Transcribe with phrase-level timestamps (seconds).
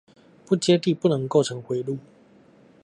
[0.47, 1.99] 不接地不能構成迴路